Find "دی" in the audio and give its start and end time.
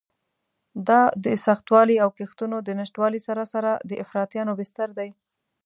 4.99-5.09